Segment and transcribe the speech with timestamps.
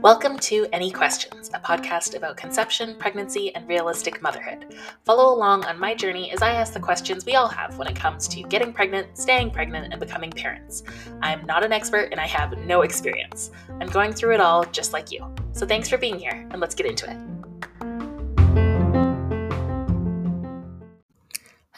[0.00, 4.76] Welcome to Any Questions, a podcast about conception, pregnancy, and realistic motherhood.
[5.04, 7.96] Follow along on my journey as I ask the questions we all have when it
[7.96, 10.84] comes to getting pregnant, staying pregnant, and becoming parents.
[11.20, 13.50] I'm not an expert and I have no experience.
[13.80, 15.34] I'm going through it all just like you.
[15.50, 17.33] So thanks for being here, and let's get into it.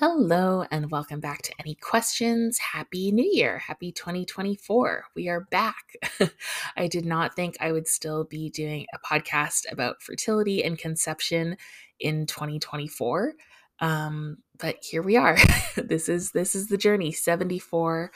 [0.08, 2.60] Hello, and welcome back to Any Questions.
[2.60, 3.58] Happy New Year.
[3.58, 5.06] Happy 2024.
[5.16, 5.96] We are back.
[6.76, 11.56] I did not think I would still be doing a podcast about fertility and conception
[11.98, 13.32] in 2024.
[13.80, 15.36] Um, but here we are.
[15.76, 18.12] this is this is the journey 74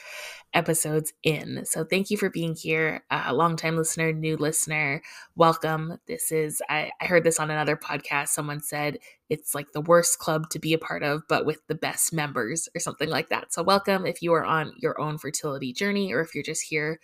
[0.54, 1.64] episodes in.
[1.64, 3.04] So thank you for being here.
[3.10, 5.02] Uh, longtime listener, new listener,
[5.36, 5.98] welcome.
[6.06, 8.28] This is, I, I heard this on another podcast.
[8.28, 11.74] Someone said it's like the worst club to be a part of, but with the
[11.74, 13.52] best members or something like that.
[13.52, 17.00] So welcome if you are on your own fertility journey or if you're just here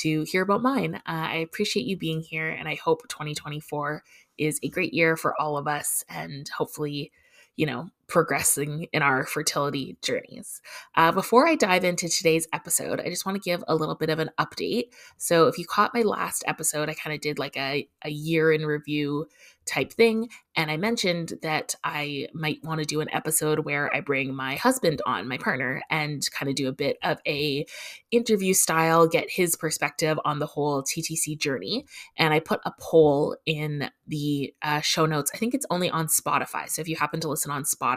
[0.00, 0.96] to hear about mine.
[0.96, 4.02] Uh, I appreciate you being here and I hope 2024
[4.38, 7.12] is a great year for all of us and hopefully
[7.56, 10.60] you know, progressing in our fertility journeys.
[10.94, 14.10] Uh, before I dive into today's episode, I just want to give a little bit
[14.10, 14.90] of an update.
[15.16, 18.52] So, if you caught my last episode, I kind of did like a, a year
[18.52, 19.26] in review
[19.66, 20.28] type thing.
[20.54, 24.54] And I mentioned that I might want to do an episode where I bring my
[24.54, 27.66] husband on, my partner, and kind of do a bit of a
[28.10, 31.84] interview style, get his perspective on the whole TTC journey.
[32.16, 35.30] And I put a poll in the uh, show notes.
[35.34, 36.70] I think it's only on Spotify.
[36.70, 37.95] So if you happen to listen on Spotify,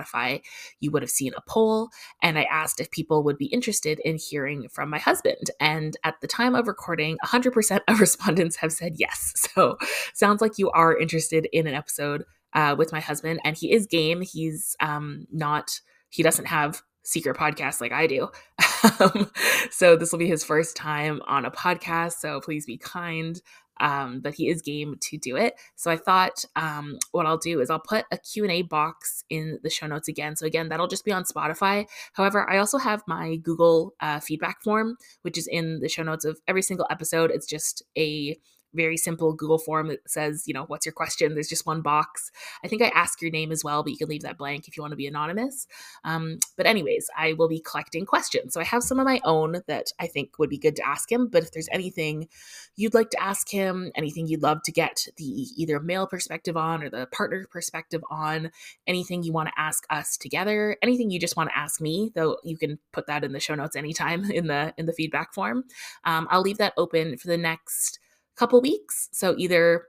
[0.80, 1.90] you would have seen a poll.
[2.22, 5.50] And I asked if people would be interested in hearing from my husband.
[5.60, 9.34] And at the time of recording, 100% of respondents have said yes.
[9.36, 9.78] So
[10.14, 13.86] sounds like you are interested in an episode uh, with my husband, and he is
[13.86, 14.22] game.
[14.22, 18.30] He's um, not, he doesn't have secret podcasts like I do.
[19.02, 19.30] Um,
[19.72, 22.14] so this will be his first time on a podcast.
[22.14, 23.42] So please be kind.
[23.80, 25.56] Um, but he is game to do it.
[25.76, 29.70] So I thought um, what I'll do is I'll put a Q&A box in the
[29.70, 30.36] show notes again.
[30.36, 31.86] So again, that'll just be on Spotify.
[32.14, 36.26] However, I also have my Google uh, feedback form, which is in the show notes
[36.26, 37.32] of every single episode.
[37.32, 38.38] It's just a
[38.74, 41.34] very simple Google form that says, you know, what's your question?
[41.34, 42.32] There's just one box.
[42.64, 44.78] I think I ask your name as well, but you can leave that blank if
[44.78, 45.68] you want to be anonymous.
[46.04, 48.54] Um, but, anyways, I will be collecting questions.
[48.54, 51.12] So I have some of my own that I think would be good to ask
[51.12, 51.28] him.
[51.28, 52.28] But if there's anything
[52.76, 56.84] you'd like to ask him, anything you'd love to get the either male perspective on
[56.84, 58.52] or the partner perspective on,
[58.88, 62.38] anything you want to ask us together, anything you just want to ask me, though
[62.44, 65.64] you can put that in the show notes anytime in the in the feedback form.
[66.04, 68.00] Um, I'll leave that open for the next
[68.40, 69.10] couple weeks.
[69.12, 69.84] So either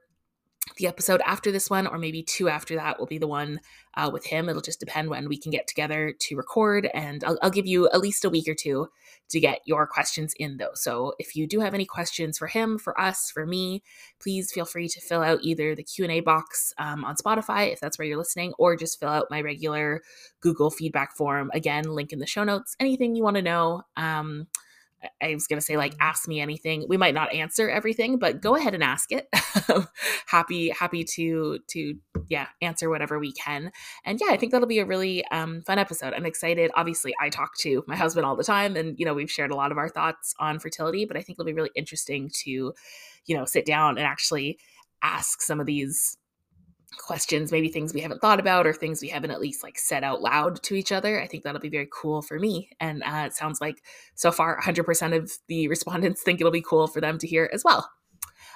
[0.76, 3.60] the episode after this one or maybe two after that will be the one
[3.94, 4.48] uh, with him.
[4.48, 7.88] It'll just depend when we can get together to record, and I'll, I'll, give you
[7.90, 8.88] at least a week or two
[9.30, 10.74] to get your questions in, though.
[10.74, 13.82] So if you do have any questions for him, for us, for me,
[14.20, 17.72] please feel free to fill out either the Q and A box um, on Spotify
[17.72, 20.02] if that's where you're listening, or just fill out my regular
[20.40, 21.50] Google feedback form.
[21.52, 22.76] Again, link in the show notes.
[22.78, 23.82] Anything you want to know.
[23.96, 24.46] Um,
[25.22, 26.86] I was going to say, like, ask me anything.
[26.88, 29.28] We might not answer everything, but go ahead and ask it.
[30.26, 31.94] happy, happy to, to,
[32.28, 33.72] yeah, answer whatever we can.
[34.04, 36.12] And yeah, I think that'll be a really um, fun episode.
[36.14, 36.70] I'm excited.
[36.74, 39.56] Obviously, I talk to my husband all the time, and, you know, we've shared a
[39.56, 42.72] lot of our thoughts on fertility, but I think it'll be really interesting to,
[43.26, 44.58] you know, sit down and actually
[45.02, 46.18] ask some of these
[46.98, 50.04] questions, maybe things we haven't thought about or things we haven't at least like said
[50.04, 51.20] out loud to each other.
[51.20, 52.70] I think that'll be very cool for me.
[52.80, 53.82] And uh, it sounds like
[54.14, 57.64] so far 100% of the respondents think it'll be cool for them to hear as
[57.64, 57.90] well.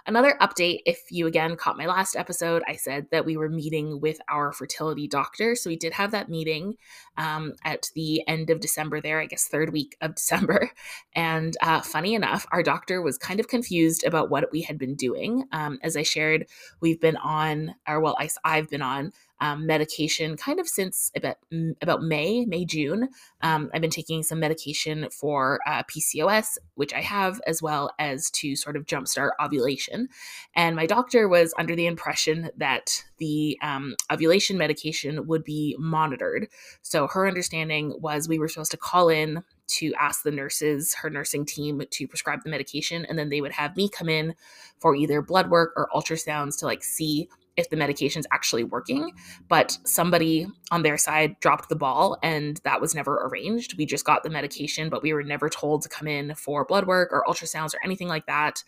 [0.07, 4.01] Another update if you again caught my last episode, I said that we were meeting
[4.01, 5.55] with our fertility doctor.
[5.55, 6.77] So we did have that meeting
[7.17, 10.71] um, at the end of December, there, I guess, third week of December.
[11.15, 14.95] And uh, funny enough, our doctor was kind of confused about what we had been
[14.95, 15.45] doing.
[15.53, 16.49] Um, as I shared,
[16.81, 21.37] we've been on, or well, I, I've been on um, medication kind of since about
[21.83, 23.09] about May, May June.
[23.43, 28.31] Um, I've been taking some medication for uh, PCOS, which I have, as well as
[28.33, 30.09] to sort of jumpstart ovulation.
[30.55, 36.49] And my doctor was under the impression that the um, ovulation medication would be monitored.
[36.83, 41.11] So her understanding was we were supposed to call in to ask the nurses, her
[41.11, 44.35] nursing team, to prescribe the medication, and then they would have me come in
[44.79, 49.13] for either blood work or ultrasounds to like see if the medication's actually working,
[49.49, 53.77] but somebody on their side dropped the ball and that was never arranged.
[53.79, 56.87] We just got the medication, but we were never told to come in for blood
[56.87, 58.63] work or ultrasounds or anything like that.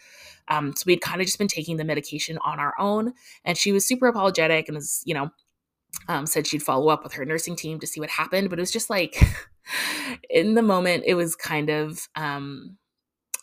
[0.49, 3.12] Um, so we'd kind of just been taking the medication on our own.
[3.44, 5.31] And she was super apologetic and was, you know,
[6.09, 8.50] um, said she'd follow up with her nursing team to see what happened.
[8.50, 9.21] But it was just like,
[10.31, 12.09] in the moment, it was kind of.
[12.15, 12.77] Um,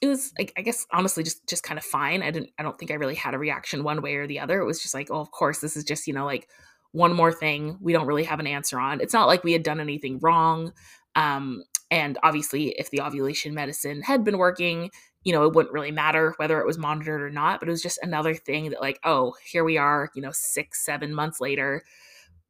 [0.04, 2.24] it was like, I guess honestly just just kind of fine.
[2.24, 4.60] I didn't I don't think I really had a reaction one way or the other.
[4.60, 6.50] It was just like, oh, of course, this is just, you know, like
[6.92, 9.00] one more thing we don't really have an answer on.
[9.00, 10.74] It's not like we had done anything wrong.
[11.16, 14.92] Um, and obviously, if the ovulation medicine had been working,
[15.24, 17.62] you know, it wouldn't really matter whether it was monitored or not.
[17.62, 20.84] But it was just another thing that, like, oh, here we are, you know, six,
[20.84, 21.84] seven months later,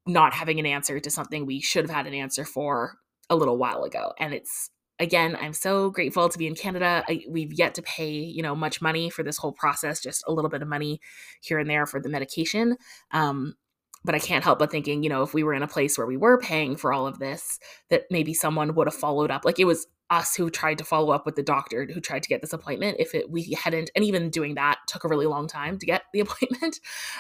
[0.08, 2.98] not having an answer to something we should have had an answer for
[3.30, 4.14] a little while ago.
[4.20, 4.72] And it's
[5.04, 7.04] again, I'm so grateful to be in Canada.
[7.08, 10.32] I, we've yet to pay, you know, much money for this whole process, just a
[10.32, 11.02] little bit of money
[11.42, 12.78] here and there for the medication.
[13.12, 13.56] Um,
[14.06, 16.08] but I can't help but thinking, you know, if we were in a place where
[16.08, 17.60] we were paying for all of this,
[17.90, 19.46] that maybe someone would have followed up.
[19.46, 22.30] Like it was us who tried to follow up with the doctor who tried to
[22.30, 22.98] get this appointment.
[23.00, 26.04] If it we hadn't, and even doing that took a really long time to get
[26.14, 26.80] the appointment.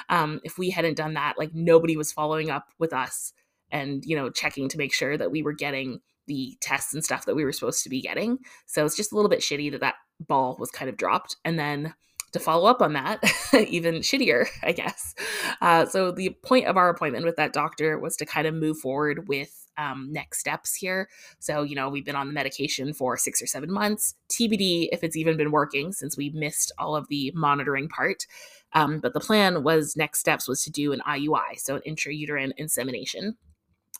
[0.09, 3.33] Um, if we hadn't done that, like nobody was following up with us
[3.71, 7.25] and you know checking to make sure that we were getting the tests and stuff
[7.25, 8.39] that we were supposed to be getting.
[8.65, 11.57] So it's just a little bit shitty that that ball was kind of dropped, and
[11.59, 11.93] then
[12.33, 13.23] to follow up on that,
[13.67, 15.15] even shittier, I guess.
[15.61, 18.79] Uh, so the point of our appointment with that doctor was to kind of move
[18.79, 21.09] forward with um, next steps here.
[21.39, 25.03] So, you know, we've been on the medication for six or seven months, TBD if
[25.03, 28.25] it's even been working since we missed all of the monitoring part.
[28.73, 32.53] Um, but the plan was next steps was to do an IUI, so an intrauterine
[32.57, 33.37] insemination.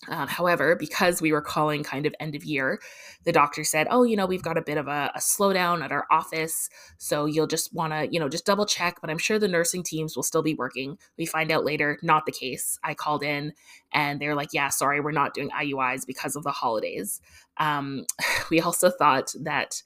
[0.09, 2.79] Uh, however, because we were calling kind of end of year,
[3.23, 5.91] the doctor said, "Oh, you know, we've got a bit of a, a slowdown at
[5.91, 8.99] our office, so you'll just want to, you know, just double check.
[9.01, 12.25] But I'm sure the nursing teams will still be working." We find out later, not
[12.25, 12.79] the case.
[12.83, 13.53] I called in,
[13.93, 17.21] and they're like, "Yeah, sorry, we're not doing IUIs because of the holidays."
[17.57, 18.05] Um,
[18.49, 19.81] we also thought that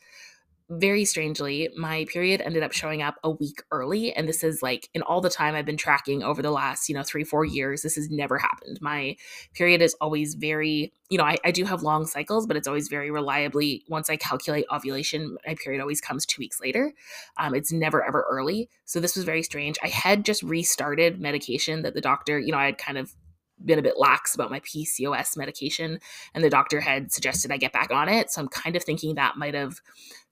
[0.70, 4.12] very strangely, my period ended up showing up a week early.
[4.14, 6.96] And this is like in all the time I've been tracking over the last, you
[6.96, 8.80] know, three, four years, this has never happened.
[8.82, 9.16] My
[9.54, 12.90] period is always very, you know, I, I do have long cycles, but it's always
[12.90, 13.84] very reliably.
[13.88, 16.94] Once I calculate ovulation, my period always comes two weeks later.
[17.38, 18.70] Um, it's never ever early.
[18.84, 19.78] So this was very strange.
[19.82, 23.16] I had just restarted medication that the doctor, you know, I had kind of
[23.64, 26.00] been a bit lax about my PCOS medication,
[26.34, 28.30] and the doctor had suggested I get back on it.
[28.30, 29.80] So I'm kind of thinking that might have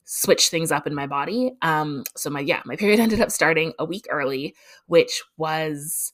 [0.06, 1.52] switch things up in my body.
[1.60, 4.54] Um, so my yeah, my period ended up starting a week early,
[4.86, 6.12] which was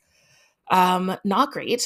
[0.70, 1.84] um not great.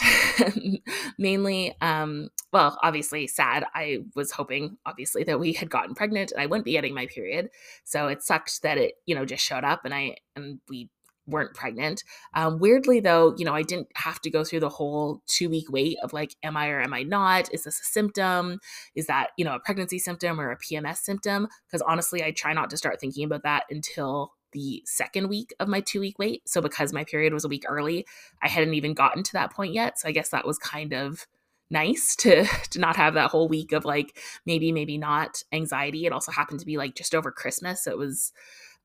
[1.18, 3.64] Mainly um well obviously sad.
[3.74, 7.06] I was hoping obviously that we had gotten pregnant and i wouldn't be getting my
[7.06, 7.50] period.
[7.84, 10.88] So it sucked that it you know just showed up and i and we
[11.26, 12.04] weren't pregnant.
[12.34, 15.70] Um, weirdly, though, you know, I didn't have to go through the whole two week
[15.70, 17.52] wait of like, am I or am I not?
[17.52, 18.60] Is this a symptom?
[18.94, 21.48] Is that, you know, a pregnancy symptom or a PMS symptom?
[21.66, 25.68] Because honestly, I try not to start thinking about that until the second week of
[25.68, 26.48] my two week wait.
[26.48, 28.06] So because my period was a week early,
[28.42, 29.98] I hadn't even gotten to that point yet.
[29.98, 31.26] So I guess that was kind of
[31.70, 36.12] nice to to not have that whole week of like maybe maybe not anxiety it
[36.12, 38.32] also happened to be like just over christmas so it was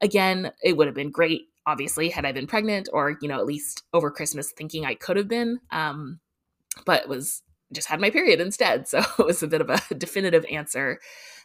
[0.02, 3.46] again it would have been great obviously had i been pregnant or you know at
[3.46, 6.20] least over christmas thinking i could have been um
[6.86, 7.44] but was
[7.74, 8.88] just had my period instead.
[8.92, 11.00] So it was a bit of a definitive answer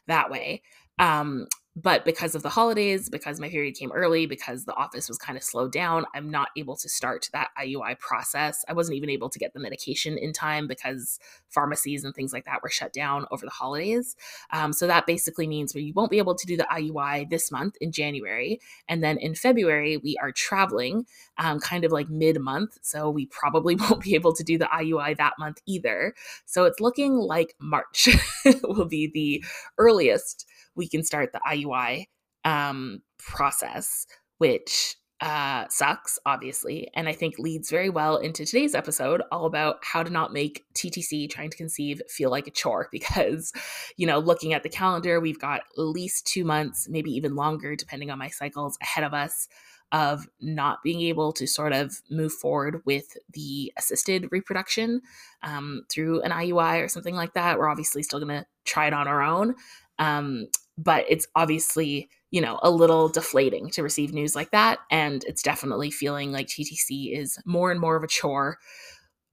[0.06, 0.62] that way.
[0.98, 1.46] Um
[1.76, 5.36] but because of the holidays, because my period came early, because the office was kind
[5.36, 8.64] of slowed down, I'm not able to start that IUI process.
[8.66, 11.18] I wasn't even able to get the medication in time because
[11.50, 14.16] pharmacies and things like that were shut down over the holidays.
[14.52, 17.76] Um, so that basically means we won't be able to do the IUI this month
[17.78, 18.58] in January.
[18.88, 21.04] And then in February, we are traveling
[21.36, 22.78] um, kind of like mid month.
[22.80, 26.14] So we probably won't be able to do the IUI that month either.
[26.46, 28.08] So it's looking like March
[28.62, 29.44] will be the
[29.76, 32.06] earliest we can start the IUI
[32.44, 34.06] um, process,
[34.38, 39.76] which uh, sucks, obviously, and I think leads very well into today's episode, all about
[39.82, 42.88] how to not make TTC trying to conceive feel like a chore.
[42.96, 43.52] Because,
[43.96, 47.76] you know, looking at the calendar, we've got at least two months, maybe even longer,
[47.76, 49.48] depending on my cycles, ahead of us
[49.92, 55.00] of not being able to sort of move forward with the assisted reproduction
[55.42, 57.58] um, through an IUI or something like that.
[57.58, 59.54] We're obviously still going to try it on our own.
[59.98, 65.24] Um, but it's obviously you know a little deflating to receive news like that and
[65.24, 68.58] it's definitely feeling like ttc is more and more of a chore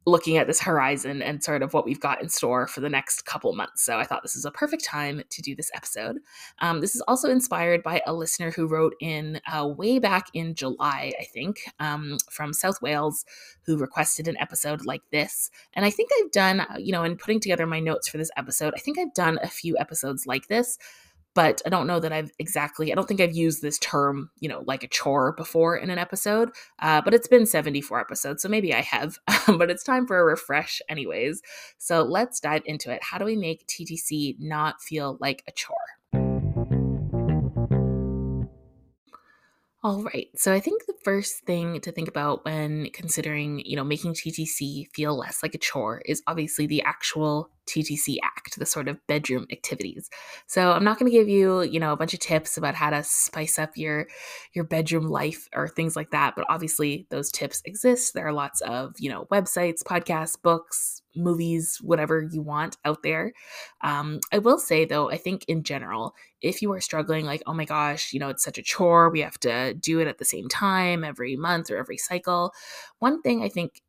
[0.06, 3.26] looking at this horizon and sort of what we've got in store for the next
[3.26, 3.84] couple months.
[3.84, 6.18] So I thought this is a perfect time to do this episode.
[6.60, 10.56] Um, this is also inspired by a listener who wrote in uh, way back in
[10.56, 13.26] July, I think, um, from South Wales,
[13.66, 15.50] who requested an episode like this.
[15.74, 18.74] And I think I've done, you know, in putting together my notes for this episode,
[18.76, 20.78] I think I've done a few episodes like this
[21.34, 24.50] but I don't know that I've exactly, I don't think I've used this term, you
[24.50, 26.50] know, like a chore before in an episode,
[26.80, 30.25] uh, but it's been 74 episodes, so maybe I have, but it's time for a
[30.25, 31.42] refresh, anyways.
[31.78, 33.04] So let's dive into it.
[33.04, 35.78] How do we make TTC not feel like a chore?
[39.84, 40.30] All right.
[40.36, 44.88] So I think the first thing to think about when considering, you know, making TTC
[44.94, 49.46] feel less like a chore is obviously the actual TTC act, the sort of bedroom
[49.52, 50.10] activities.
[50.48, 52.90] So I'm not going to give you, you know, a bunch of tips about how
[52.90, 54.08] to spice up your
[54.54, 58.14] your bedroom life or things like that, but obviously those tips exist.
[58.14, 63.34] There are lots of, you know, websites, podcasts, books, movies, whatever you want out there.
[63.82, 67.54] Um, I will say though, I think in general, if you are struggling, like, oh
[67.54, 70.26] my gosh, you know, it's such a chore, we have to do it at the
[70.26, 72.52] same time every month or every cycle.
[73.00, 73.82] One thing I think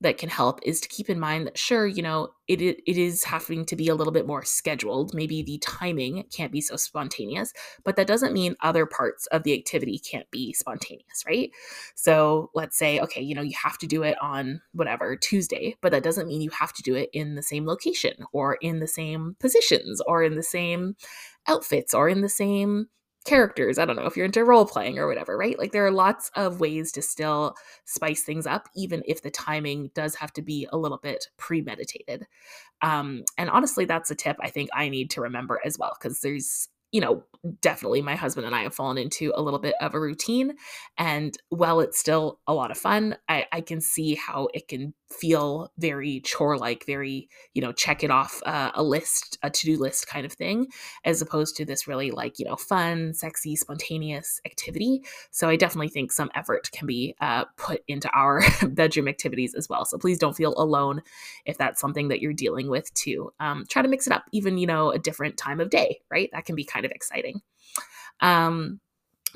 [0.00, 2.98] that can help is to keep in mind that sure you know it, it, it
[2.98, 6.76] is having to be a little bit more scheduled maybe the timing can't be so
[6.76, 7.52] spontaneous
[7.84, 11.50] but that doesn't mean other parts of the activity can't be spontaneous right
[11.94, 15.92] so let's say okay you know you have to do it on whatever tuesday but
[15.92, 18.88] that doesn't mean you have to do it in the same location or in the
[18.88, 20.96] same positions or in the same
[21.46, 22.86] outfits or in the same
[23.24, 23.78] characters.
[23.78, 25.58] I don't know if you're into role playing or whatever, right?
[25.58, 27.54] Like there are lots of ways to still
[27.84, 32.26] spice things up, even if the timing does have to be a little bit premeditated.
[32.82, 36.20] Um, and honestly, that's a tip I think I need to remember as well, because
[36.20, 37.24] there's you know,
[37.60, 40.54] definitely my husband and I have fallen into a little bit of a routine.
[40.96, 44.94] And while it's still a lot of fun, I, I can see how it can
[45.14, 49.66] feel very chore like, very, you know, check it off uh, a list, a to
[49.66, 50.66] do list kind of thing,
[51.04, 55.02] as opposed to this really like, you know, fun, sexy, spontaneous activity.
[55.30, 59.68] So I definitely think some effort can be uh, put into our bedroom activities as
[59.68, 59.84] well.
[59.84, 61.02] So please don't feel alone
[61.46, 63.32] if that's something that you're dealing with too.
[63.40, 66.28] Um, try to mix it up, even, you know, a different time of day, right?
[66.32, 67.40] That can be kind of exciting.
[68.20, 68.80] Um,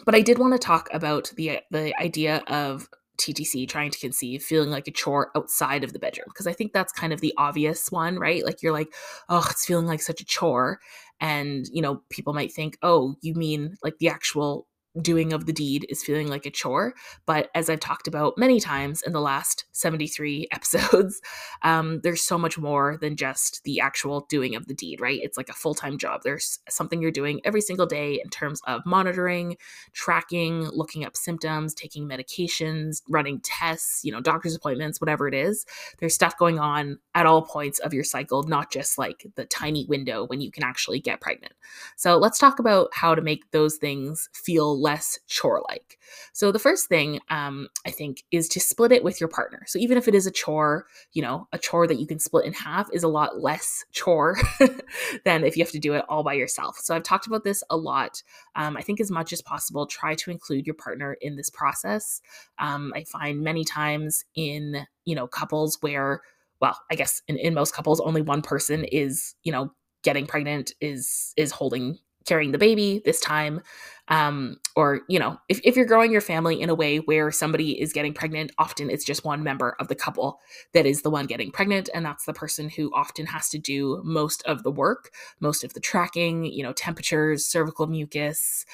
[0.04, 2.88] but I did want to talk about the the idea of
[3.18, 6.72] TTC trying to conceive feeling like a chore outside of the bedroom because I think
[6.72, 8.44] that's kind of the obvious one, right?
[8.44, 8.92] Like you're like,
[9.28, 10.80] oh, it's feeling like such a chore,
[11.20, 14.66] and you know people might think, oh, you mean like the actual
[15.02, 16.94] doing of the deed is feeling like a chore.
[17.26, 21.20] But as I've talked about many times in the last 73 episodes,
[21.62, 25.20] um, there's so much more than just the actual doing of the deed, right?
[25.22, 26.22] It's like a full time job.
[26.24, 29.56] There's something you're doing every single day in terms of monitoring,
[29.92, 35.64] tracking, looking up symptoms, taking medications, running tests, you know, doctor's appointments, whatever it is.
[35.98, 39.86] There's stuff going on at all points of your cycle, not just like the tiny
[39.86, 41.52] window when you can actually get pregnant.
[41.96, 45.98] So let's talk about how to make those things feel less chore like.
[46.32, 49.64] So, the first thing um, I think is to split it with your partner.
[49.66, 52.46] So, even if it is a chore, you know, a chore that you can split
[52.46, 54.38] in half is a lot less chore
[55.24, 56.78] than if you have to do it all by yourself.
[56.78, 58.22] So, I've talked about this a lot.
[58.56, 62.22] Um, I think as much as possible, try to include your partner in this process.
[62.58, 66.22] Um, I find many times in, you know, couples where,
[66.62, 69.70] well, I guess in, in most couples, only one person is, you know,
[70.02, 73.60] getting pregnant is is holding carrying the baby this time
[74.08, 77.80] um, or you know if, if you're growing your family in a way where somebody
[77.80, 80.40] is getting pregnant often it's just one member of the couple
[80.72, 84.00] that is the one getting pregnant and that's the person who often has to do
[84.04, 85.10] most of the work
[85.40, 88.64] most of the tracking you know temperatures cervical mucus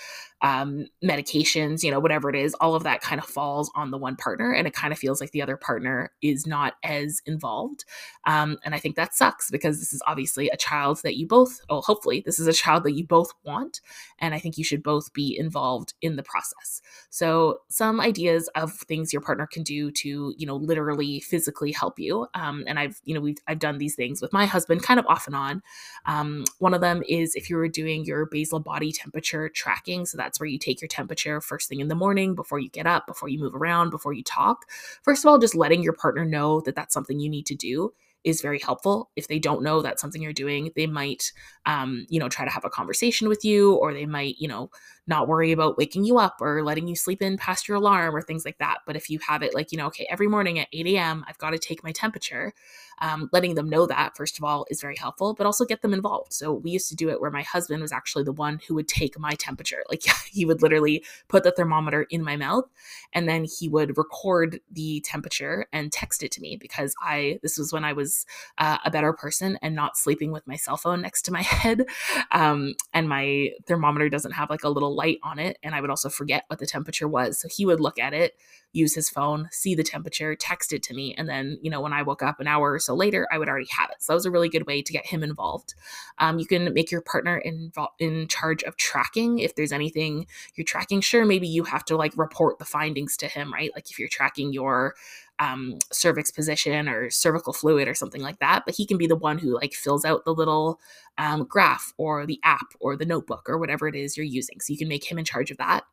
[0.44, 3.96] um, medications, you know, whatever it is, all of that kind of falls on the
[3.96, 4.52] one partner.
[4.52, 7.86] And it kind of feels like the other partner is not as involved.
[8.26, 11.60] Um, and I think that sucks because this is obviously a child that you both,
[11.70, 13.80] oh, hopefully, this is a child that you both want.
[14.18, 16.80] And I think you should both be involved in the process.
[17.10, 21.98] So, some ideas of things your partner can do to, you know, literally physically help
[21.98, 22.26] you.
[22.34, 25.06] Um, and I've, you know, we've, I've done these things with my husband kind of
[25.06, 25.62] off and on.
[26.06, 30.06] Um, one of them is if you were doing your basal body temperature tracking.
[30.06, 32.86] So that's where you take your temperature first thing in the morning before you get
[32.86, 34.64] up, before you move around, before you talk.
[35.02, 37.92] First of all, just letting your partner know that that's something you need to do
[38.24, 39.10] is very helpful.
[39.16, 41.32] If they don't know that's something you're doing, they might,
[41.66, 44.70] um, you know, try to have a conversation with you, or they might, you know,
[45.06, 48.22] not worry about waking you up or letting you sleep in past your alarm or
[48.22, 48.78] things like that.
[48.86, 51.38] But if you have it like, you know, okay, every morning at 8 a.m., I've
[51.38, 52.54] got to take my temperature,
[53.00, 55.94] um, letting them know that, first of all, is very helpful, but also get them
[55.94, 56.32] involved.
[56.32, 58.88] So we used to do it where my husband was actually the one who would
[58.88, 59.82] take my temperature.
[59.94, 62.64] Like he would literally put the thermometer in my mouth
[63.12, 67.58] and then he would record the temperature and text it to me because I, this
[67.58, 68.26] was when I was
[68.58, 71.84] uh, a better person and not sleeping with my cell phone next to my head.
[72.32, 75.90] Um, and my thermometer doesn't have like a little light on it and I would
[75.90, 77.38] also forget what the temperature was.
[77.38, 78.34] So he would look at it,
[78.72, 81.92] use his phone, see the temperature, text it to me, and then, you know, when
[81.92, 84.02] I woke up an hour so later, I would already have it.
[84.02, 85.74] So that was a really good way to get him involved.
[86.18, 90.64] Um, you can make your partner involved in charge of tracking if there's anything you're
[90.64, 91.00] tracking.
[91.00, 93.70] Sure, maybe you have to like report the findings to him, right?
[93.74, 94.94] Like if you're tracking your
[95.38, 98.62] um, cervix position or cervical fluid or something like that.
[98.64, 100.80] But he can be the one who like fills out the little
[101.18, 104.60] um, graph or the app or the notebook or whatever it is you're using.
[104.60, 105.84] So you can make him in charge of that.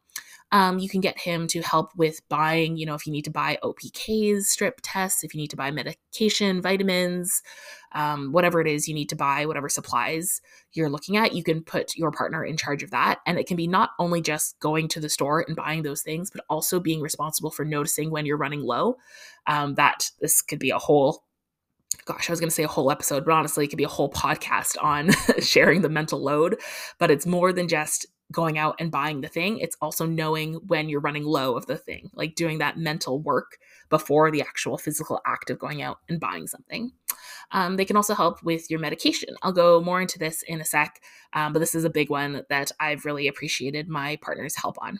[0.54, 3.32] Um, you can get him to help with buying, you know, if you need to
[3.32, 7.42] buy OPKs, strip tests, if you need to buy medication, vitamins,
[7.94, 10.42] um, whatever it is you need to buy, whatever supplies
[10.74, 13.20] you're looking at, you can put your partner in charge of that.
[13.26, 16.30] And it can be not only just going to the store and buying those things,
[16.30, 18.98] but also being responsible for noticing when you're running low.
[19.48, 21.24] Um, that this could be a whole
[22.06, 23.90] gosh, I was going to say a whole episode, but honestly, it could be a
[23.90, 26.60] whole podcast on sharing the mental load.
[27.00, 30.90] But it's more than just going out and buying the thing, it's also knowing when
[30.90, 33.58] you're running low of the thing, like doing that mental work
[33.90, 36.92] before the actual physical act of going out and buying something.
[37.52, 39.36] Um, they can also help with your medication.
[39.42, 41.02] I'll go more into this in a sec,
[41.34, 45.00] um, but this is a big one that I've really appreciated my partner's help on.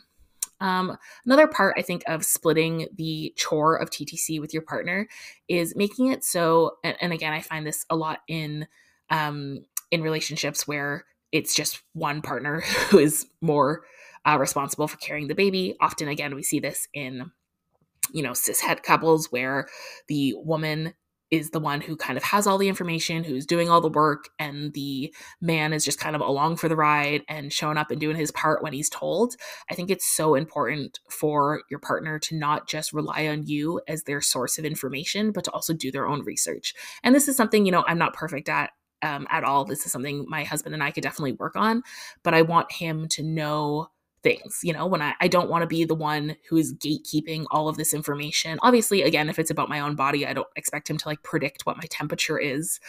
[0.62, 5.08] Um, another part, I think, of splitting the chore of TTC with your partner
[5.48, 6.76] is making it so.
[6.84, 8.68] And, and again, I find this a lot in
[9.10, 13.82] um, in relationships where it's just one partner who is more
[14.24, 15.74] uh, responsible for carrying the baby.
[15.80, 17.32] Often, again, we see this in,
[18.12, 19.66] you know, cis het couples where
[20.06, 20.94] the woman
[21.32, 24.28] is the one who kind of has all the information, who's doing all the work,
[24.38, 27.98] and the man is just kind of along for the ride and showing up and
[27.98, 29.34] doing his part when he's told.
[29.70, 34.02] I think it's so important for your partner to not just rely on you as
[34.02, 36.74] their source of information, but to also do their own research.
[37.02, 38.70] And this is something, you know, I'm not perfect at
[39.00, 39.64] um, at all.
[39.64, 41.82] This is something my husband and I could definitely work on,
[42.22, 43.88] but I want him to know
[44.22, 47.44] things you know when i, I don't want to be the one who is gatekeeping
[47.50, 48.58] all of this information.
[48.62, 51.66] Obviously again if it's about my own body i don't expect him to like predict
[51.66, 52.80] what my temperature is.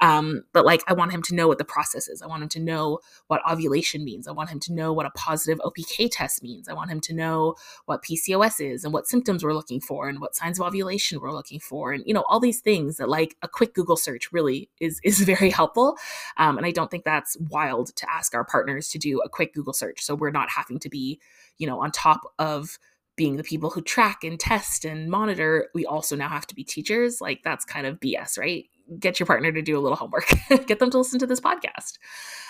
[0.00, 2.22] Um, but like i want him to know what the process is.
[2.22, 4.28] I want him to know what ovulation means.
[4.28, 6.68] I want him to know what a positive opk test means.
[6.68, 7.54] I want him to know
[7.86, 11.32] what pcos is and what symptoms we're looking for and what signs of ovulation we're
[11.32, 14.68] looking for and you know all these things that like a quick google search really
[14.80, 15.96] is is very helpful.
[16.36, 19.54] Um, and i don't think that's wild to ask our partners to do a quick
[19.54, 21.20] google search so we're not having to be,
[21.58, 22.78] you know, on top of
[23.16, 26.64] being the people who track and test and monitor, we also now have to be
[26.64, 27.20] teachers.
[27.20, 28.64] Like that's kind of BS, right?
[28.98, 30.28] Get your partner to do a little homework,
[30.66, 31.98] get them to listen to this podcast.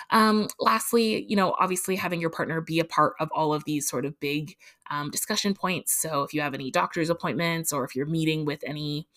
[0.09, 3.87] Um, lastly, you know, obviously having your partner be a part of all of these
[3.87, 4.55] sort of big
[4.89, 5.93] um, discussion points.
[5.93, 9.07] So if you have any doctor's appointments or if you're meeting with any,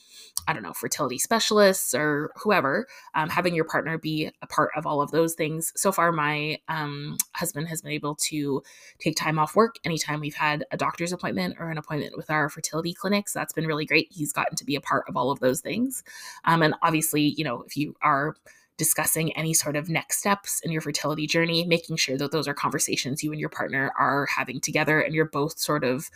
[0.47, 4.87] I don't know, fertility specialists or whoever, um, having your partner be a part of
[4.87, 5.73] all of those things.
[5.77, 8.63] So far, my um, husband has been able to
[8.99, 12.49] take time off work anytime we've had a doctor's appointment or an appointment with our
[12.49, 13.33] fertility clinics.
[13.33, 14.09] So that's been really great.
[14.11, 16.05] He's gotten to be a part of all of those things.
[16.45, 18.37] Um, and obviously, you know, if you are
[18.77, 22.55] discussing any sort of next steps in your fertility journey, making sure that those are
[22.55, 26.11] conversations you and your partner are having together and you're both sort of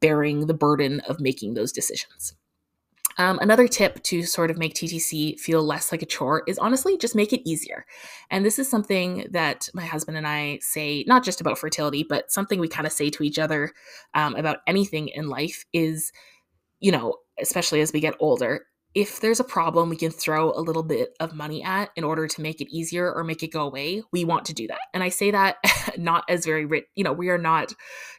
[0.00, 2.34] bearing the burden of making those decisions.
[3.18, 6.98] Um, another tip to sort of make TTC feel less like a chore is honestly
[6.98, 7.86] just make it easier.
[8.30, 12.30] And this is something that my husband and I say, not just about fertility, but
[12.30, 13.72] something we kind of say to each other
[14.12, 16.12] um, about anything in life is,
[16.80, 20.62] you know, especially as we get older, if there's a problem we can throw a
[20.62, 23.60] little bit of money at in order to make it easier or make it go
[23.60, 24.80] away, we want to do that.
[24.94, 25.58] And I say that
[25.98, 27.74] not as very rich, you know, we are not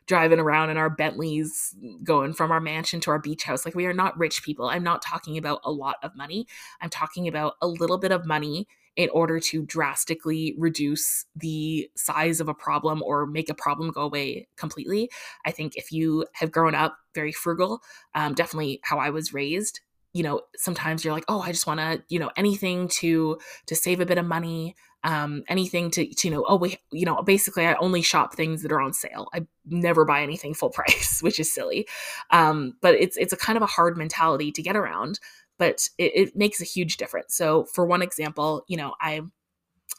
[0.05, 3.65] driving around in our Bentleys going from our mansion to our beach house.
[3.65, 4.69] Like we are not rich people.
[4.69, 6.45] I'm not talking about a lot of money.
[6.79, 12.39] I'm talking about a little bit of money in order to drastically reduce the size
[12.39, 15.09] of a problem or make a problem go away completely.
[15.43, 17.81] I think if you have grown up very frugal,
[18.13, 19.81] um, definitely how I was raised,
[20.13, 23.75] you know sometimes you're like oh i just want to you know anything to to
[23.75, 27.21] save a bit of money um anything to, to you know oh wait you know
[27.21, 29.27] basically i only shop things that are on sale.
[29.33, 31.87] I never buy anything full price which is silly.
[32.31, 35.19] Um but it's it's a kind of a hard mentality to get around
[35.59, 37.35] but it, it makes a huge difference.
[37.35, 39.21] So for one example you know i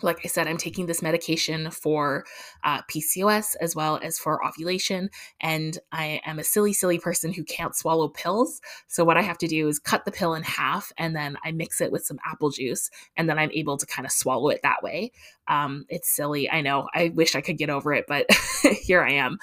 [0.03, 2.25] like I said, I'm taking this medication for
[2.65, 5.11] uh, PCOS as well as for ovulation.
[5.41, 8.61] And I am a silly, silly person who can't swallow pills.
[8.87, 11.53] So, what I have to do is cut the pill in half and then I
[11.53, 12.91] mix it with some apple juice.
[13.17, 15.13] And then I'm able to kind of swallow it that way.
[15.49, 16.51] Um, it's silly.
[16.51, 16.89] I know.
[16.95, 18.27] I wish I could get over it, but
[18.83, 19.39] here I am.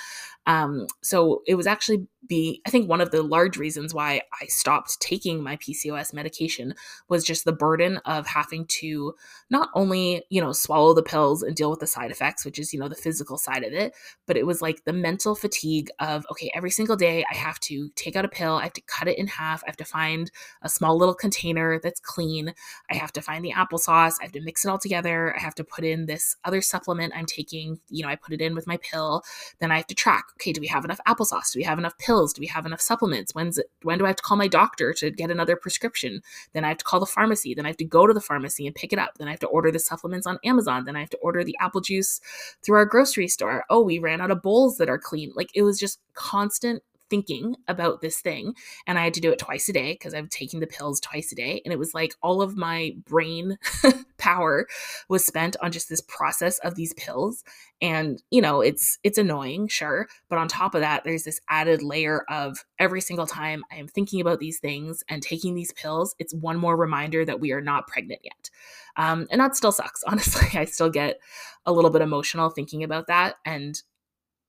[0.48, 4.46] Um, so it was actually be I think one of the large reasons why I
[4.48, 6.74] stopped taking my PCOS medication
[7.08, 9.14] was just the burden of having to
[9.50, 12.74] not only, you know, swallow the pills and deal with the side effects, which is,
[12.74, 13.94] you know, the physical side of it,
[14.28, 17.90] but it was like the mental fatigue of okay, every single day I have to
[17.96, 20.32] take out a pill, I have to cut it in half, I have to find
[20.62, 22.54] a small little container that's clean,
[22.90, 25.56] I have to find the applesauce, I have to mix it all together, I have
[25.56, 28.68] to put in this other supplement I'm taking, you know, I put it in with
[28.68, 29.24] my pill,
[29.60, 31.54] then I have to track, okay, do we have enough applesauce?
[31.54, 32.34] Do we have enough pills?
[32.34, 33.34] Do we have enough supplements?
[33.34, 36.22] When's it, when do I have to call my doctor to get another prescription?
[36.54, 37.54] Then I have to call the pharmacy.
[37.54, 39.18] Then I have to go to the pharmacy and pick it up.
[39.18, 40.86] Then I have to order the supplements on Amazon.
[40.86, 42.20] Then I have to order the apple juice
[42.64, 43.64] through our grocery store.
[43.70, 45.32] Oh, we ran out of bowls that are clean.
[45.36, 48.54] Like it was just constant thinking about this thing
[48.88, 51.32] and i had to do it twice a day because i'm taking the pills twice
[51.32, 53.58] a day and it was like all of my brain
[54.18, 54.68] power
[55.10, 57.44] was spent on just this process of these pills
[57.82, 61.84] and you know it's it's annoying sure but on top of that there's this added
[61.84, 66.16] layer of every single time i am thinking about these things and taking these pills
[66.20, 68.50] it's one more reminder that we are not pregnant yet
[68.98, 71.20] um, and that still sucks honestly i still get
[71.66, 73.82] a little bit emotional thinking about that and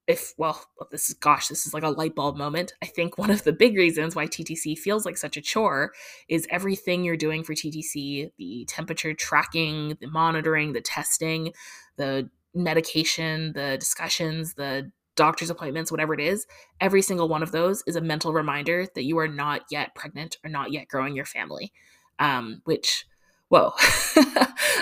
[0.06, 2.74] if well this is gosh this is like a light bulb moment.
[2.82, 5.92] I think one of the big reasons why ttc feels like such a chore
[6.28, 11.52] is everything you're doing for ttc the temperature tracking the monitoring the testing
[11.96, 16.46] the medication the discussions the doctor's appointments whatever it is
[16.80, 20.36] every single one of those is a mental reminder that you are not yet pregnant
[20.44, 21.72] or not yet growing your family.
[22.18, 23.04] Um, which
[23.48, 23.72] whoa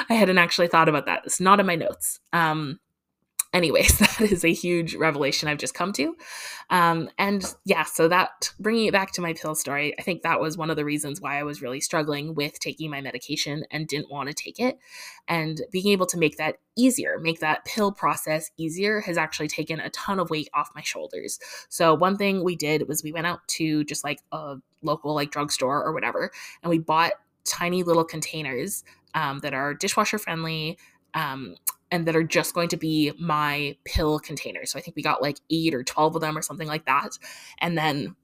[0.08, 1.22] i hadn't actually thought about that.
[1.24, 2.20] It's not in my notes.
[2.32, 2.78] Um,
[3.54, 6.16] anyways, that is a huge revelation I've just come to.
[6.70, 10.40] Um, and yeah, so that bringing it back to my pill story, I think that
[10.40, 13.86] was one of the reasons why I was really struggling with taking my medication and
[13.86, 14.78] didn't want to take it.
[15.28, 19.80] And being able to make that easier, make that pill process easier, has actually taken
[19.80, 21.38] a ton of weight off my shoulders.
[21.68, 25.30] So, one thing we did was we went out to just like a local like
[25.30, 26.30] drugstore or whatever,
[26.62, 27.12] and we bought
[27.44, 30.78] tiny little containers um, that are dishwasher friendly.
[31.14, 31.54] Um,
[31.94, 34.72] and that are just going to be my pill containers.
[34.72, 37.10] So I think we got like eight or 12 of them or something like that.
[37.60, 38.16] And then,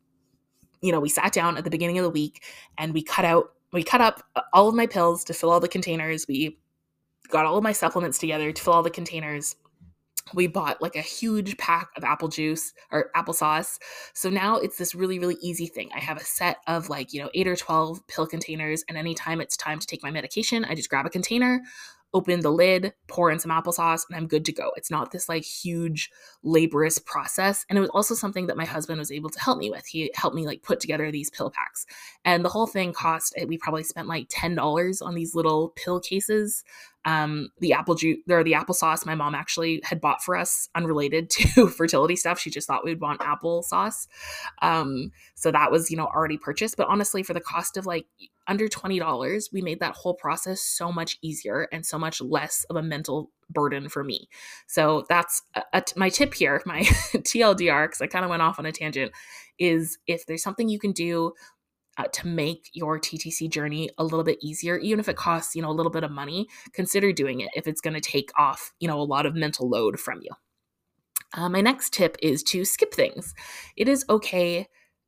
[0.82, 2.42] you know, we sat down at the beginning of the week
[2.78, 5.60] and we cut out, we cut up uh, all of my pills to fill all
[5.60, 6.26] the containers.
[6.26, 6.58] We
[7.30, 9.54] got all of my supplements together to fill all the containers.
[10.34, 13.78] We bought like a huge pack of apple juice or applesauce.
[14.14, 15.90] So now it's this really, really easy thing.
[15.94, 18.82] I have a set of like, you know, eight or 12 pill containers.
[18.88, 21.62] And anytime it's time to take my medication, I just grab a container,
[22.12, 24.72] open the lid, pour in some applesauce, and I'm good to go.
[24.76, 26.10] It's not this like huge
[26.42, 27.64] laborious process.
[27.68, 29.86] And it was also something that my husband was able to help me with.
[29.86, 31.86] He helped me like put together these pill packs.
[32.24, 36.00] And the whole thing cost, eh, we probably spent like $10 on these little pill
[36.00, 36.64] cases
[37.04, 41.30] um, the apple juice or the applesauce my mom actually had bought for us unrelated
[41.30, 42.38] to fertility stuff.
[42.38, 44.06] She just thought we'd want applesauce.
[44.62, 46.76] Um, so that was, you know, already purchased.
[46.76, 48.06] But honestly, for the cost of like
[48.46, 52.76] under $20, we made that whole process so much easier and so much less of
[52.76, 54.28] a mental burden for me.
[54.66, 58.58] So that's a, a, my tip here, my TLDR, because I kind of went off
[58.58, 59.12] on a tangent,
[59.58, 61.32] is if there's something you can do
[62.00, 65.62] uh, to make your TTC journey a little bit easier, even if it costs, you
[65.62, 68.72] know, a little bit of money, consider doing it if it's going to take off,
[68.80, 70.30] you know, a lot of mental load from you.
[71.34, 73.34] Uh, my next tip is to skip things.
[73.76, 74.66] It is okay,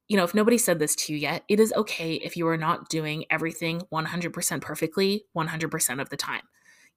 [0.08, 2.58] you know, if nobody said this to you yet, it is okay if you are
[2.58, 6.42] not doing everything 100% perfectly 100% of the time.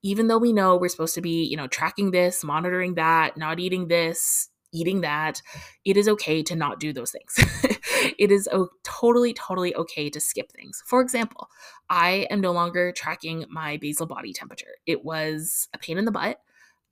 [0.02, 3.58] Even though we know we're supposed to be, you know, tracking this, monitoring that, not
[3.58, 5.40] eating this, eating that,
[5.84, 7.34] it is okay to not do those things.
[8.18, 10.82] it is o- totally, totally okay to skip things.
[10.86, 11.48] For example,
[11.88, 14.74] I am no longer tracking my basal body temperature.
[14.86, 16.38] It was a pain in the butt.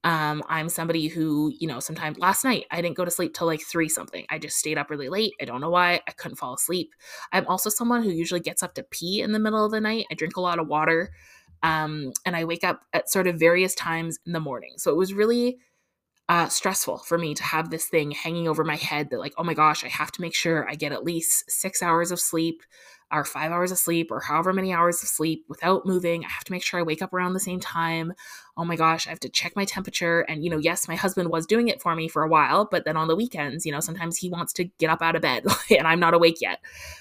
[0.05, 3.47] Um, I'm somebody who, you know, sometimes last night I didn't go to sleep till
[3.47, 4.27] like three something.
[4.29, 5.33] I just stayed up really late.
[5.40, 6.01] I don't know why.
[6.07, 6.90] I couldn't fall asleep.
[7.33, 10.05] I'm also someone who usually gets up to pee in the middle of the night.
[10.11, 11.11] I drink a lot of water.
[11.62, 14.75] Um, and I wake up at sort of various times in the morning.
[14.77, 15.59] So it was really
[16.29, 19.45] uh, stressful for me to have this thing hanging over my head that, like, oh
[19.45, 22.63] my gosh, I have to make sure I get at least six hours of sleep
[23.13, 26.25] or five hours of sleep or however many hours of sleep without moving.
[26.25, 28.15] I have to make sure I wake up around the same time.
[28.57, 30.21] Oh my gosh, I have to check my temperature.
[30.21, 32.85] And, you know, yes, my husband was doing it for me for a while, but
[32.85, 35.45] then on the weekends, you know, sometimes he wants to get up out of bed
[35.77, 36.61] and I'm not awake yet.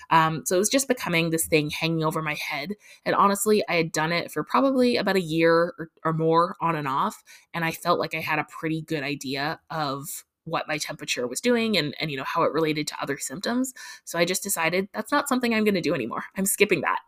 [0.10, 2.74] Um, so it was just becoming this thing hanging over my head.
[3.06, 6.76] And honestly, I had done it for probably about a year or, or more on
[6.76, 7.24] and off.
[7.54, 11.40] And I felt like I had a pretty good idea of what my temperature was
[11.40, 14.90] doing and and you know how it related to other symptoms so i just decided
[14.94, 17.00] that's not something i'm going to do anymore i'm skipping that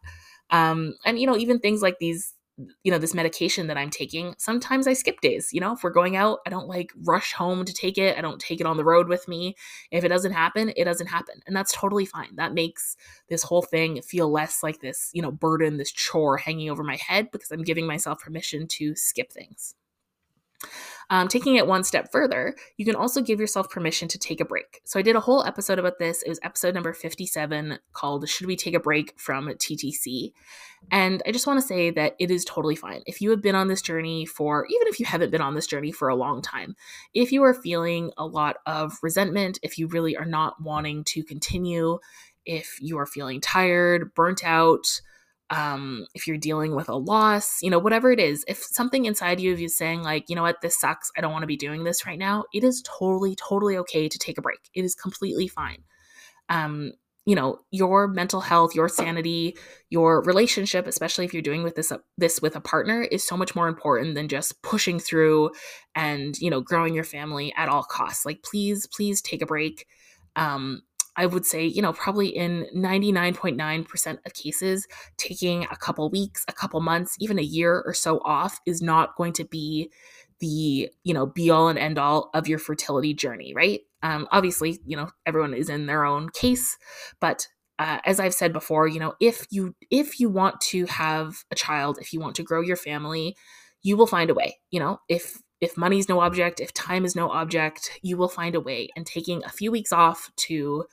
[0.51, 2.33] um and you know even things like these
[2.83, 5.73] you know this medication that i'm taking sometimes i skip days you know?
[5.73, 8.61] If we're going out i don't like rush home to take it i don't take
[8.61, 9.55] it on the road with me.
[9.91, 12.35] If it doesn't happen it doesn't happen and that's totally fine.
[12.35, 12.95] That makes
[13.29, 16.95] this whole thing feel less like this you know burden this chore hanging over my
[16.95, 19.75] head because i'm giving myself permission to skip things
[21.09, 24.45] um, taking it one step further, you can also give yourself permission to take a
[24.45, 24.81] break.
[24.85, 26.23] So I did a whole episode about this.
[26.23, 30.31] It was episode number 57 called Should We Take a Break from TTC?
[30.91, 33.01] And I just want to say that it is totally fine.
[33.05, 35.67] If you have been on this journey for, even if you haven't been on this
[35.67, 36.75] journey for a long time,
[37.13, 41.23] if you are feeling a lot of resentment, if you really are not wanting to
[41.23, 41.99] continue,
[42.45, 45.01] if you are feeling tired, burnt out,
[45.49, 49.39] um, if you're dealing with a loss, you know, whatever it is, if something inside
[49.39, 51.57] you of you saying, like, you know what, this sucks, I don't want to be
[51.57, 54.69] doing this right now, it is totally, totally okay to take a break.
[54.73, 55.83] It is completely fine.
[56.49, 56.93] Um,
[57.25, 59.57] you know, your mental health, your sanity,
[59.89, 63.35] your relationship, especially if you're doing with this uh, this with a partner, is so
[63.35, 65.49] much more important than just pushing through
[65.95, 68.25] and you know growing your family at all costs.
[68.25, 69.87] Like, please, please take a break.
[70.35, 70.83] Um,
[71.17, 76.53] I would say, you know, probably in 99.9% of cases, taking a couple weeks, a
[76.53, 79.91] couple months, even a year or so off is not going to be
[80.39, 83.81] the, you know, be all and end all of your fertility journey, right?
[84.03, 86.77] Um, obviously, you know, everyone is in their own case,
[87.19, 87.47] but
[87.79, 91.55] uh, as I've said before, you know, if you if you want to have a
[91.55, 93.35] child, if you want to grow your family,
[93.83, 94.57] you will find a way.
[94.71, 98.27] You know, if if money is no object, if time is no object, you will
[98.27, 98.89] find a way.
[98.95, 100.85] And taking a few weeks off to,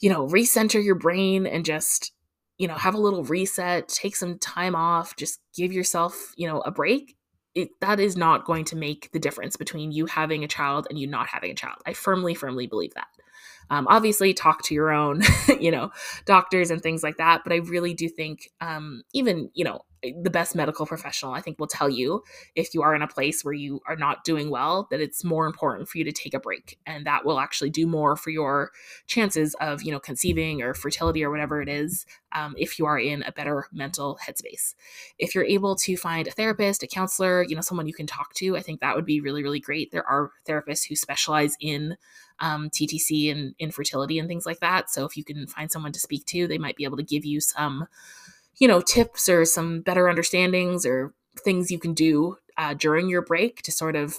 [0.00, 2.12] you know, recenter your brain and just,
[2.58, 6.60] you know, have a little reset, take some time off, just give yourself, you know,
[6.60, 7.16] a break.
[7.54, 10.98] It, that is not going to make the difference between you having a child and
[10.98, 11.78] you not having a child.
[11.86, 13.06] I firmly, firmly believe that.
[13.70, 15.22] Um, obviously, talk to your own,
[15.60, 15.90] you know,
[16.24, 17.42] doctors and things like that.
[17.44, 19.82] But I really do think, um, even you know,
[20.22, 22.22] the best medical professional I think will tell you
[22.54, 25.46] if you are in a place where you are not doing well that it's more
[25.46, 28.70] important for you to take a break and that will actually do more for your
[29.06, 32.98] chances of you know conceiving or fertility or whatever it is um, if you are
[32.98, 34.74] in a better mental headspace
[35.18, 38.34] if you're able to find a therapist a counselor you know someone you can talk
[38.34, 41.96] to I think that would be really really great there are therapists who specialize in
[42.40, 46.00] um, TTC and infertility and things like that so if you can find someone to
[46.00, 47.86] speak to they might be able to give you some
[48.58, 53.22] you know, tips or some better understandings or things you can do uh, during your
[53.22, 54.16] break to sort of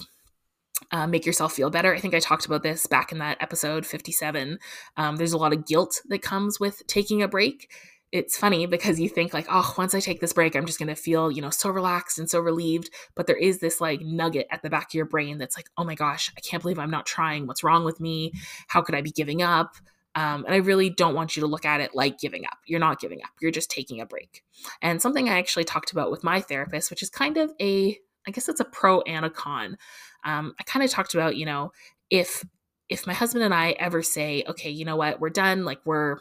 [0.92, 1.94] uh, make yourself feel better.
[1.94, 4.58] I think I talked about this back in that episode 57.
[4.96, 7.70] Um, there's a lot of guilt that comes with taking a break.
[8.12, 10.88] It's funny because you think like, oh, once I take this break, I'm just going
[10.88, 12.90] to feel, you know, so relaxed and so relieved.
[13.14, 15.84] But there is this like nugget at the back of your brain that's like, oh
[15.84, 17.46] my gosh, I can't believe I'm not trying.
[17.46, 18.32] What's wrong with me?
[18.68, 19.76] How could I be giving up?
[20.14, 22.56] Um, and I really don't want you to look at it like giving up.
[22.66, 24.42] You're not giving up, you're just taking a break.
[24.80, 28.30] And something I actually talked about with my therapist, which is kind of a, I
[28.30, 29.76] guess it's a pro and a con.
[30.24, 31.72] Um, I kind of talked about, you know,
[32.08, 32.44] if
[32.88, 36.18] if my husband and I ever say, okay, you know what, we're done, like we're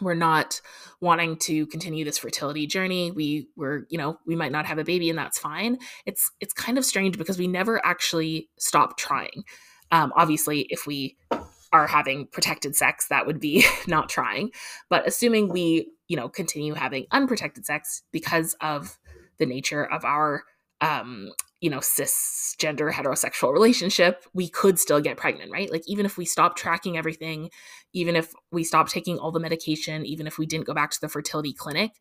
[0.00, 0.60] we're not
[1.00, 3.10] wanting to continue this fertility journey.
[3.10, 5.78] We were you know we might not have a baby and that's fine.
[6.06, 9.44] It's it's kind of strange because we never actually stop trying.
[9.92, 11.16] Um, obviously if we
[11.72, 14.50] are having protected sex, that would be not trying.
[14.88, 18.98] But assuming we, you know, continue having unprotected sex because of
[19.38, 20.42] the nature of our,
[20.80, 25.70] um, you know, cisgender heterosexual relationship, we could still get pregnant, right?
[25.70, 27.50] Like, even if we stop tracking everything,
[27.92, 31.00] even if we stop taking all the medication, even if we didn't go back to
[31.00, 31.92] the fertility clinic,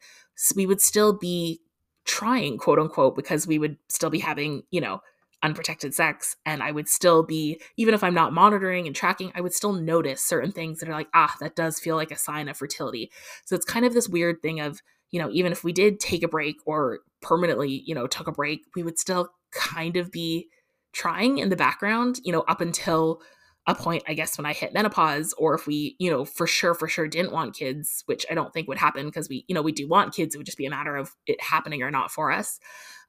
[0.56, 1.60] we would still be
[2.06, 5.02] trying, quote unquote, because we would still be having, you know,
[5.42, 9.42] unprotected sex and i would still be even if i'm not monitoring and tracking i
[9.42, 12.50] would still notice certain things that are like ah that does feel like a sign
[12.50, 13.10] of fertility
[13.46, 16.24] so it's kind of this weird thing of you know even if we did take
[16.24, 20.48] a break or permanently you know took a break we would still kind of be
[20.94, 23.22] trying in the background you know up until
[23.68, 26.74] a point i guess when i hit menopause or if we you know for sure
[26.74, 29.62] for sure didn't want kids which i don't think would happen because we you know
[29.62, 32.12] we do want kids it would just be a matter of it happening or not
[32.12, 32.60] for us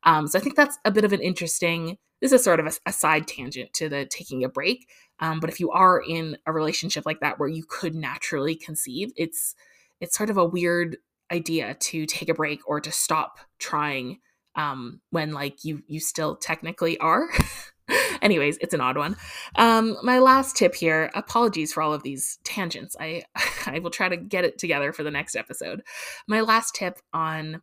[0.02, 2.72] um, so i think that's a bit of an interesting this is sort of a,
[2.86, 4.88] a side tangent to the taking a break.
[5.20, 9.12] Um, but if you are in a relationship like that where you could naturally conceive,
[9.16, 9.54] it's
[10.00, 10.96] it's sort of a weird
[11.30, 14.18] idea to take a break or to stop trying
[14.56, 17.28] um, when like you you still technically are.
[18.22, 19.16] Anyways, it's an odd one.
[19.56, 21.10] Um, my last tip here.
[21.14, 22.96] Apologies for all of these tangents.
[23.00, 23.24] I
[23.66, 25.82] I will try to get it together for the next episode.
[26.26, 27.62] My last tip on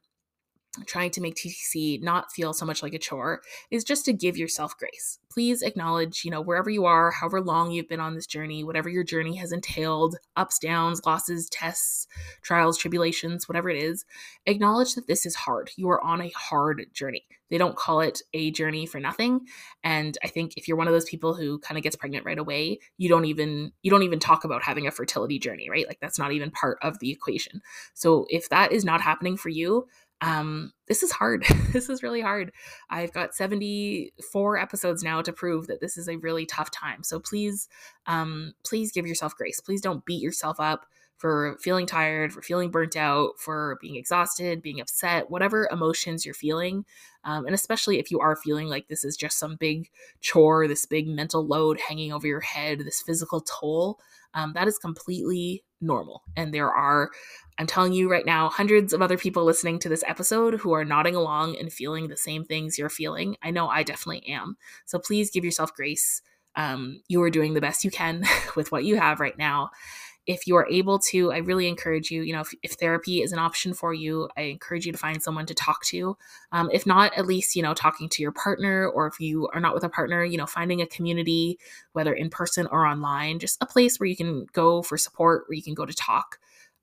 [0.85, 4.37] trying to make TTC not feel so much like a chore is just to give
[4.37, 5.19] yourself grace.
[5.31, 8.89] Please acknowledge, you know, wherever you are, however long you've been on this journey, whatever
[8.89, 12.07] your journey has entailed, ups, downs, losses, tests,
[12.41, 14.05] trials, tribulations, whatever it is,
[14.45, 15.71] acknowledge that this is hard.
[15.75, 17.25] You are on a hard journey.
[17.49, 19.41] They don't call it a journey for nothing.
[19.83, 22.37] And I think if you're one of those people who kind of gets pregnant right
[22.37, 25.87] away, you don't even you don't even talk about having a fertility journey, right?
[25.87, 27.61] Like that's not even part of the equation.
[27.93, 29.87] So if that is not happening for you,
[30.21, 31.45] um, this is hard.
[31.73, 32.51] this is really hard.
[32.89, 37.03] I've got 74 episodes now to prove that this is a really tough time.
[37.03, 37.69] So please,
[38.05, 39.59] um, please give yourself grace.
[39.59, 40.85] Please don't beat yourself up
[41.17, 46.35] for feeling tired, for feeling burnt out, for being exhausted, being upset, whatever emotions you're
[46.35, 46.85] feeling.
[47.23, 49.89] Um, and especially if you are feeling like this is just some big
[50.21, 53.99] chore, this big mental load hanging over your head, this physical toll,
[54.35, 56.23] um, that is completely normal.
[56.35, 57.09] And there are
[57.59, 60.85] I'm telling you right now, hundreds of other people listening to this episode who are
[60.85, 63.35] nodding along and feeling the same things you're feeling.
[63.41, 64.57] I know I definitely am.
[64.85, 66.21] So please give yourself grace.
[66.55, 68.23] Um, you are doing the best you can
[68.55, 69.71] with what you have right now.
[70.27, 73.31] If you are able to, I really encourage you, you know, if, if therapy is
[73.31, 76.17] an option for you, I encourage you to find someone to talk to.
[76.51, 79.61] Um, if not, at least, you know, talking to your partner, or if you are
[79.61, 81.57] not with a partner, you know, finding a community,
[81.93, 85.55] whether in person or online, just a place where you can go for support, where
[85.55, 86.37] you can go to talk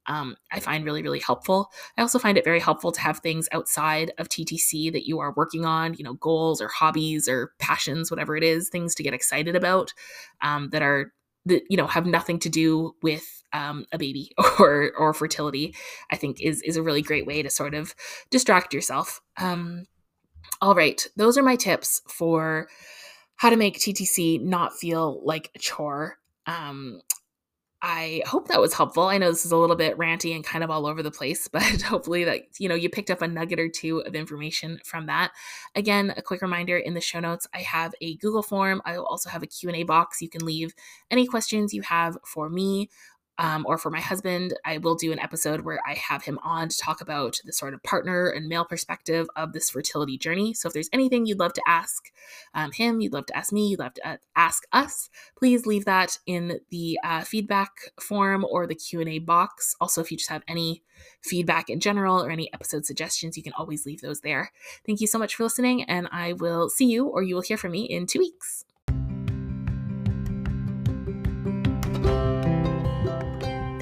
[0.07, 1.71] um, I find really, really helpful.
[1.97, 5.33] I also find it very helpful to have things outside of TTC that you are
[5.33, 9.15] working on, you know, goals or hobbies or passions, whatever it is, things to get
[9.15, 9.93] excited about
[10.43, 11.13] um, that are
[11.47, 15.75] that you know have nothing to do with um, a baby or or fertility.
[16.11, 17.95] I think is is a really great way to sort of
[18.31, 19.21] distract yourself.
[19.37, 19.87] Um,
[20.61, 22.69] all right, those are my tips for
[23.37, 26.19] how to make TTC not feel like a chore.
[26.47, 27.01] Um,
[27.87, 29.03] I hope that was helpful.
[29.03, 31.49] I know this is a little bit ranty and kind of all over the place,
[31.53, 35.05] but hopefully that you know you picked up a nugget or two of information from
[35.07, 35.33] that.
[35.75, 38.81] Again, a quick reminder in the show notes, I have a Google form.
[38.87, 40.23] I will also have a Q&A box.
[40.23, 40.75] You can leave
[41.11, 42.89] any questions you have for me
[43.39, 46.69] um, or for my husband, I will do an episode where I have him on
[46.69, 50.55] to talk about the sort of partner and male perspective of this fertility journey.
[50.55, 52.13] So if there's anything you'd love to ask
[52.55, 55.85] um, him, you'd love to ask me, you'd love to uh, ask us, please leave
[55.85, 59.75] that in the uh, feedback form or the Q and A box.
[59.81, 60.83] Also, if you just have any
[61.23, 64.53] feedback in general or any episode suggestions, you can always leave those there.
[64.87, 67.57] Thank you so much for listening, and I will see you or you will hear
[67.57, 68.65] from me in two weeks.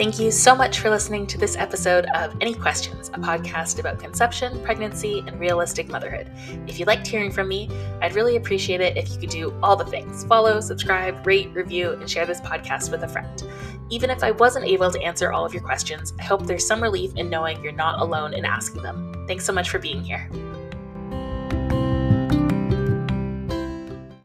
[0.02, 4.00] Thank you so much for listening to this episode of Any Questions, a podcast about
[4.00, 6.28] conception, pregnancy, and realistic motherhood.
[6.66, 9.76] If you liked hearing from me, I'd really appreciate it if you could do all
[9.76, 13.44] the things follow, subscribe, rate, review, and share this podcast with a friend.
[13.90, 16.82] Even if I wasn't able to answer all of your questions, I hope there's some
[16.82, 19.24] relief in knowing you're not alone in asking them.
[19.28, 20.28] Thanks so much for being here.